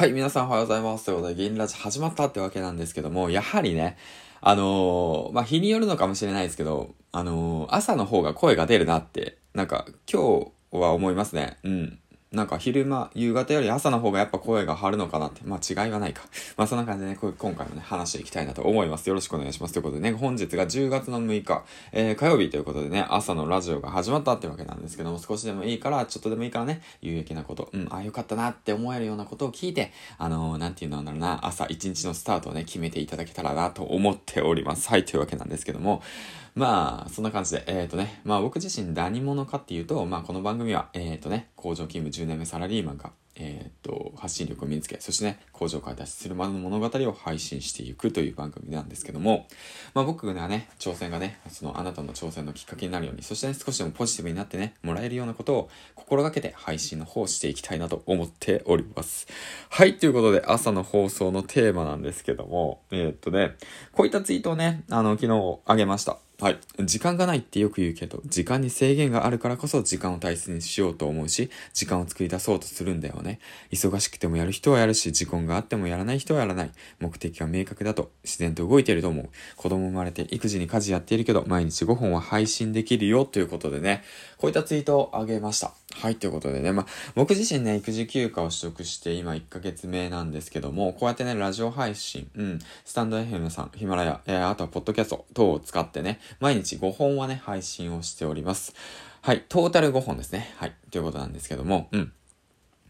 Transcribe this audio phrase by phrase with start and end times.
[0.00, 1.04] はい、皆さんおはようございます。
[1.04, 3.98] ということで、銀ラジ始まったってわけなんですけども、やはりね、
[4.40, 11.58] あのー、まあ、日によるのかもしれないですけど、あのー、朝の方が声が出るなって、なんか、今日は思いますね。
[11.64, 11.98] うん。
[12.32, 15.40] なんか昼間、夕方より朝の方がやっぱ声が張るのかなって。
[15.44, 16.22] まあ違いはないか。
[16.56, 19.08] まあそんな感じでね、今回もね、話していきたいなと思います。
[19.08, 19.74] よろしくお願いします。
[19.74, 34.88] ということでね、本日が10月の6日、えー、火曜日ということでね、朝のラジオが始まったってわけなんですけども、少しでもいいから、ちょっとでもいいからね、有益なこと、うん、ああよかったなって思えるようなことを聞いて、あのー、なんていうのなんだろうな、朝一日のスタートをね、決めていただけたらなと思っております。
[34.88, 36.00] はい、というわけなんですけども、
[36.54, 49.46] まあ、そんな感じで、えっ、ー、とね、まあ僕自身何者かっていうと、まあこの番組は、えっ、ー、とね、工場勤務10年目サラリーマンが、えっ、ー、と、発信力を身につけ、そしてね、工場から脱出するまでの物語を配信していくという番組なんですけども、
[49.94, 59.26] まあ僕がね、挑戦がね、そのあなたの挑戦のきっかけになるように、そしてね、少しでもポジティブになってね、もらえるようなことを心がけて配信の方をしていきたいなと思っております。
[59.70, 63.56] はい、ということで朝の放送のテーマなんですけども、えー、っとね、
[63.92, 66.18] こういったツイートをね、あの、昨日あげました。
[66.40, 66.58] はい。
[66.78, 73.40] 時間がないってよく言うけど、時間に制限があるからこそ時間を大切にしようと思うし、時間を作り出そうとするんだよね。
[73.70, 76.70] 忙しくてもやる人はやるし、時間があってもやらない人はやらない。
[76.98, 79.28] 目的は明確だと自然と動いていると思う。
[79.56, 84.02] 子供生まれて育児に家事やっているけど、毎日5本は配信できるよということでね、
[84.38, 85.79] こういったツイートをあげました。
[85.96, 98.74] はい、ということでね、まあ、僕自身ね、育児休暇を取得して今1ヶ月目なんですけども、こうやってね、ラジオ配信、うん、スタンド FM さん、ヒマラヤ、えー、あとはポッドキャスト等を使ってね、毎日5本はね、配信をしております。
[99.22, 100.54] はい、トータル5本ですね。
[100.56, 102.12] はい、ということなんですけども、うん。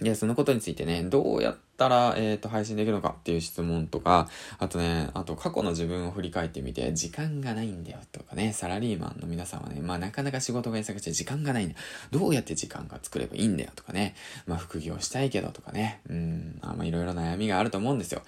[0.00, 11.80] で、そのことについてね、どうやったら、えっ、ー、と、配信できるのかっていう質問とか、あとね、あと過去の自分を振り返ってみて、時間がないんだよとかね、サラリーマンの皆さんはね、まあなかなか仕事が忙しくて時間がないんだよ。
[12.12, 14.14] どうやって時間が作ればいいんだよとかね、
[14.46, 18.22] まあ副業したいけどとかね、うん、あまあいろいろ悩みがあると思うんですよ。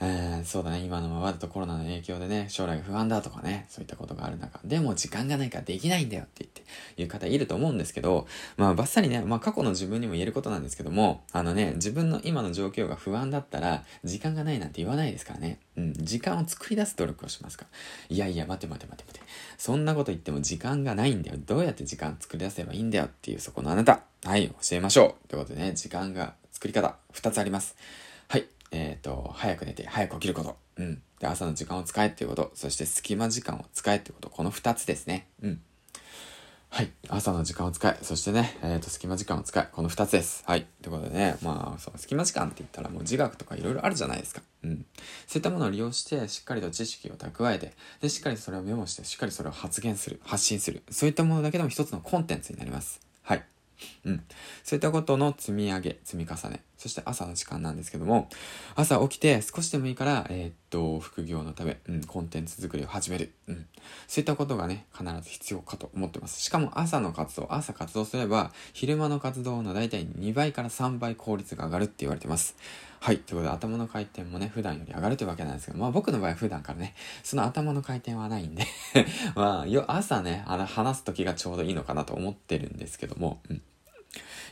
[0.00, 6.62] えー、そうだね、今のままだとコロナの影響でね、将来が不安だとかね、そういったことがある中、でも時間がないからできないんだよって言って、
[7.02, 15.58] いう方いると思うんですけど、まあ、ばっさりね、まあ、過去の自分にも言えることなんですけども、あのね、自分の今の状況が不安だったら、時間がないなんて言わないですからね。
[15.76, 17.66] うん、時間を作り出す努力をしますか。
[18.08, 19.26] いやいや、待て待て待て待て。
[19.56, 21.36] そんなこと言っても時間がないんだよ。
[21.38, 24.02] どうやって時間作り出せばいいんだよっていうそこのあなた。
[24.24, 25.28] はい、教えましょう。
[25.28, 27.76] ということでね、時間が作り方、2つあります。
[28.72, 30.56] えっ、ー、と、早く寝て、早く起きること。
[30.76, 31.02] うん。
[31.20, 32.50] で、朝の時間を使えっていうこと。
[32.54, 34.30] そして隙間時間を使えってこと。
[34.30, 35.28] この二つですね。
[35.42, 35.60] うん。
[36.70, 36.90] はい。
[37.10, 37.98] 朝の時間を使え。
[38.00, 39.68] そしてね、えっ、ー、と、隙間時間を使え。
[39.70, 40.42] この二つです。
[40.46, 40.66] はい。
[40.80, 44.40] ということでね、まあ、そう、隙間時間って言ったらもう自学とかいろいろあるじゃないですか。
[44.64, 44.86] うん。
[45.26, 50.82] そういったものを利用して、しっかりと知識を蓄えて、で、しっかりそれをメモして、しっかりそれを発言する、発信する。
[50.90, 53.02] そういったものだけでも一つのコンテンツになります。
[53.20, 53.44] はい。
[54.06, 54.24] うん。
[54.64, 56.62] そういったことの積み上げ、積み重ね。
[56.82, 58.28] そして朝の時間なんですけども、
[58.74, 63.32] 朝起きて少しでもいいから、えー、っと、副業のため、うん、コンテンツ作りを始める。
[63.46, 63.66] うん。
[64.08, 66.40] そういったことがね、必ず必要かと思ってます。
[66.40, 72.56] しかも朝の活動、朝活動すれば、昼間の活動の大体2倍から3倍効率が上がるって言われてます。
[72.98, 73.18] はい。
[73.18, 78.66] ということで、頭の回転もね、普段より上がるというわけなんですけど、まあ僕の場合は普段からね、その頭の回転はないんで
[79.36, 83.62] まあ、よ、朝ね、あの、話す時がちょうどいいのかなと思ってるんですけども、うん。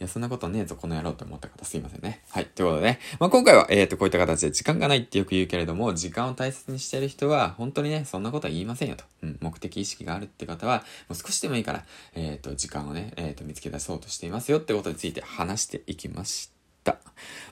[0.00, 2.22] いや、そんなことねえぞ、この野郎と思った方すいませんね。
[2.30, 2.46] はい。
[2.46, 3.00] ということでね。
[3.20, 9.04] まあ、今回は、えっ、ー、と、こういった形で時間がないってよく言うけれども、時間を大切にしてる人は、本当にね、そんなことは言いませんよと。
[9.22, 11.84] うん、目的意識があるって方は、もう少しでもいいから、
[12.14, 16.50] えっ、ー、と、時間をね、えっ、ー、と、見つけ出そうとしていますよってことについて話していきまし
[16.82, 16.98] た。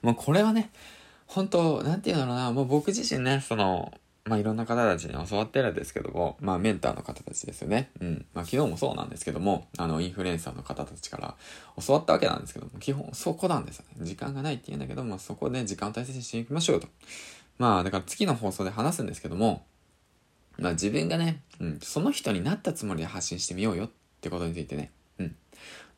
[0.02, 0.70] もうこれはね、
[1.26, 3.92] 本当なんて言うんだろうな、もう僕自身ね、その、
[4.24, 7.90] まあいろんな方たちに教わってるんですけども、まあメンターの方たちですよね。
[8.00, 8.26] うん。
[8.34, 11.34] まあ昨日もそうなんですけども、あのインフルエンサーの方たちから
[11.84, 14.06] 教わったわけなんですけども、基本そこなんですよね。
[14.06, 16.86] 時間がないって言うんだけども、そこで時間を大切にしていきましょうと。
[17.58, 19.64] まあだから次の放送で話すんですけども、
[20.56, 23.90] まあ自分がね、うん、その人になったつもりで発信してみようよっ
[24.20, 24.92] てことについてね。
[25.18, 25.36] うん。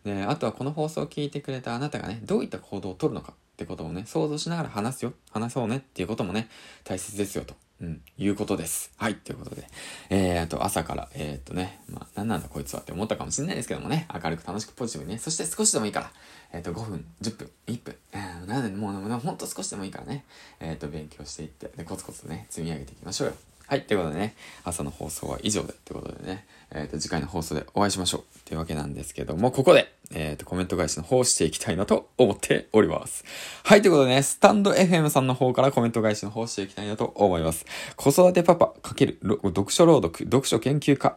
[0.05, 5.13] で、あとはこの放送を聞いてくれたあなたがね、どういった行動をとるのかってことをね、想像しながら話すよ。
[5.31, 6.49] 話そうねっていうこともね、
[6.85, 7.55] 大切ですよと。
[7.85, 8.93] うん、いうことです。
[8.97, 9.69] はい、ということで。
[10.09, 16.11] えー、と、朝から、えー、っとね、まあ、なんなんだこいつはって思ったかもしれないですけどもね、明るく楽しくポジティブにね、そして少しでもいいから、
[16.53, 20.25] えー、っと、5分、10分、1分、えー、なんで、もう、もうほんと少しでもいいからね、
[20.61, 23.35] えー、っと、勉強していって、で、コツコツね、積み上げていきましょうよ。
[23.67, 23.83] はい。
[23.83, 28.39] ということでね、朝の放送は以上で、ということでね、えっ、ー、と、次回の放送でお会いしましょう。
[28.45, 33.25] というわけなんですけども、ここで、えっ、ー、と、コメント返しの方をしていきたいなと思っております。
[33.65, 33.81] はい。
[33.81, 37.65] ということでね、スタンド FM さんの方からコメント返しの方をしていきたいなと思います。
[37.97, 41.17] 子育てパパ×読書朗読、読書研究家、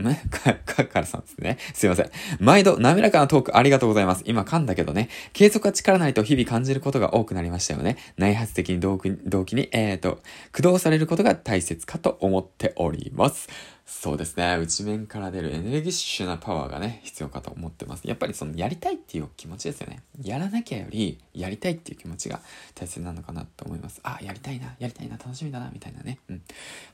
[0.00, 1.58] ね、 か、か、からさんですね。
[1.74, 2.10] すいません。
[2.38, 4.22] 毎度、滑らかなトークありがとうございます。
[4.26, 7.96] 今噛んだけどね、継続は力ないと日々感じることが多くなりましたよね。
[8.16, 10.20] 内発的に動機に、えーと、
[10.52, 13.48] 駆動されることが大切かと思っております。
[13.92, 14.56] そうですね。
[14.56, 18.06] 内面から出るエネルギッシュなパワーがね、必要かと思ってます。
[18.06, 20.00] やっぱりその、やりたいっていう気持ちですよね。
[20.22, 22.40] やらなきゃより、やりたいっていう気持ちが
[22.74, 24.00] 大切なのかなと思います。
[24.04, 26.18] あ、やりたいな、やりたいな、楽しみだな、みたいなね。
[26.30, 26.42] うん。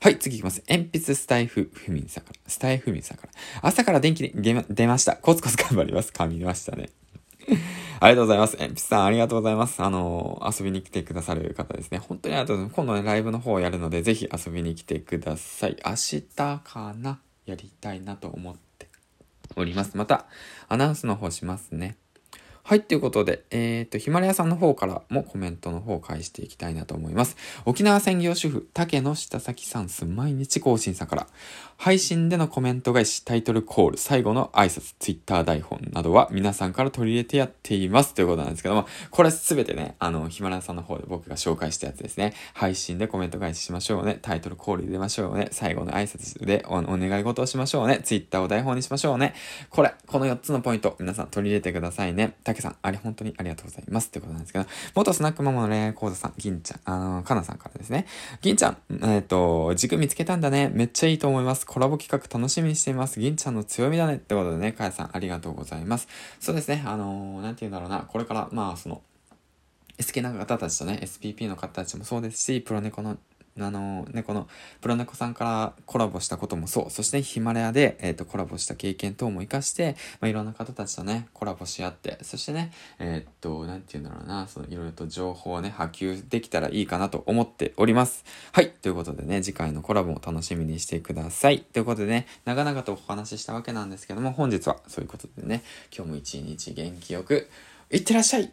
[0.01, 0.63] はい、次いきます。
[0.67, 2.39] 鉛筆スタイフふみんさんから。
[2.47, 3.33] スタイフみんさんから。
[3.61, 4.31] 朝から電気に
[4.67, 5.15] 出ました。
[5.15, 6.11] コツコツ頑張ります。
[6.11, 6.89] 噛みましたね。
[7.99, 8.57] ありがとうございます。
[8.57, 9.81] 鉛筆さん、ありがとうございます。
[9.81, 11.97] あの遊びに来てくださる方ですね。
[11.97, 12.75] 本当にありがとうございます。
[12.75, 15.77] 今度ね、ライブの方をやるので、ぜひ遊びに来てください。
[15.85, 16.21] 明日
[16.63, 17.19] かな？
[17.45, 18.89] やりたいなと思って
[19.55, 19.95] おります。
[19.97, 20.25] また、
[20.67, 21.97] アナウンスの方しますね。
[22.67, 27.37] はい、ということで、えっ、ー、と、ヒマラヤさんの方からもコメントの方を返していきたいなと思います。
[27.63, 31.27] 沖縄専業主婦、竹野下崎さんす毎日更新さんから、
[31.77, 42.33] 配信でのコメント返し、タイトルコール、最後の挨拶、ツイッター台本などは皆さんから取り入れてやっていますということなんですけども、これすべてね、あの、ヒマラヤさんの方で僕が紹介したやつですね。
[42.53, 44.19] 配信でコメント返ししましょうね。
[44.21, 45.47] タイトルコール入れましょうね。
[45.51, 48.01] 最後の挨拶でお願い事をしましょうね。
[48.03, 49.35] ツイッターを台本にしましょうね。
[49.69, 52.33] これ、この4つのポイント、皆さん取り入れてくださいね。
[52.57, 54.07] 竹さん、あれ本当にありがとうございます。
[54.07, 54.65] ってことなんですけど、
[54.95, 58.07] 元スナックママの恋愛講座さん、銀ちゃん、あの、かなさんからですね。
[58.41, 60.69] 銀ちゃん、えっ、と、軸見つけたんだね。
[60.73, 61.65] めっちゃいいと思います。
[61.65, 63.19] コラボ企画楽しみにしています。
[63.19, 64.15] 銀ちゃんの強みだね。
[64.15, 66.07] ってことでね、かやさんありがとうございます。
[66.39, 67.99] そうですね、あのー、なんて言うんだろうな。
[68.07, 69.01] これから、まあ、その、
[69.99, 73.17] 好きな方たちとね、SPP の方たちもそうですし、プロネコの
[73.59, 74.47] あのね、この
[74.81, 88.23] プロネコさんからコラボしたこともそう、そしてヒマラヤで、えっ、ー、と、コラボした経験等も活かして、まあ、いろんな方たちとね、コラボし合って、そしてね、えっ、と、なんて言うんだろうな、そのいろいろと情報をね、波及できたらいいかなと思っております。
[88.51, 91.61] はい、ということでね、次回のコラボも楽しみにしてください。
[91.61, 95.63] ということでね、長々とお話ししたわけなんですけども、本日はそういうことでね、
[95.95, 97.49] 今日も一日元気よく、
[97.89, 98.51] いってらっしゃい